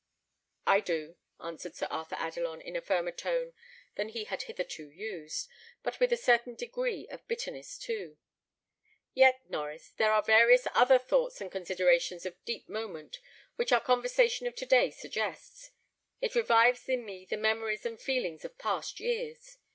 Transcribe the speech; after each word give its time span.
"I 0.65 0.79
do," 0.79 1.15
answered 1.39 1.75
Sir 1.75 1.85
Arthur 1.91 2.15
Adelon, 2.15 2.59
in 2.59 2.75
a 2.75 2.81
firmer 2.81 3.11
tone 3.11 3.53
than 3.97 4.09
he 4.09 4.23
had 4.23 4.41
hitherto 4.41 4.89
used, 4.89 5.47
but 5.83 5.99
with 5.99 6.11
a 6.11 6.17
certain 6.17 6.55
degree 6.55 7.07
of 7.11 7.27
bitterness 7.27 7.77
too. 7.77 8.17
"Yet, 9.13 9.43
Norries, 9.47 9.93
there 9.97 10.11
are 10.11 10.23
various 10.23 10.65
other 10.73 10.97
thoughts 10.97 11.39
and 11.39 11.51
considerations 11.51 12.25
of 12.25 12.43
deep 12.45 12.67
moment, 12.67 13.19
which 13.57 13.71
our 13.71 13.79
conversation 13.79 14.47
of 14.47 14.55
to 14.55 14.65
day 14.65 14.89
suggests. 14.89 15.69
It 16.19 16.33
revives 16.33 16.89
in 16.89 17.05
me 17.05 17.25
the 17.25 17.37
memories 17.37 17.85
and 17.85 18.01
feelings 18.01 18.43
of 18.43 18.57
past 18.57 18.99
years. 18.99 19.59